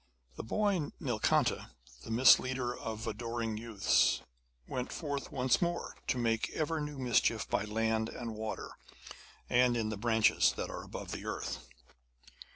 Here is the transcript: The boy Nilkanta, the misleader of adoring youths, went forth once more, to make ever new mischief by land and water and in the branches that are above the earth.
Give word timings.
The 0.35 0.41
boy 0.41 0.89
Nilkanta, 0.99 1.69
the 2.03 2.09
misleader 2.09 2.75
of 2.75 3.05
adoring 3.05 3.57
youths, 3.57 4.23
went 4.67 4.91
forth 4.91 5.31
once 5.31 5.61
more, 5.61 5.95
to 6.07 6.17
make 6.17 6.49
ever 6.55 6.81
new 6.81 6.97
mischief 6.97 7.47
by 7.47 7.65
land 7.65 8.09
and 8.09 8.33
water 8.33 8.71
and 9.47 9.77
in 9.77 9.89
the 9.89 9.97
branches 9.97 10.53
that 10.53 10.71
are 10.71 10.81
above 10.81 11.11
the 11.11 11.25
earth. 11.27 11.67